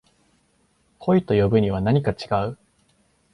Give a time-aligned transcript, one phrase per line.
[0.97, 2.57] 恋と呼ぶにはなにか違う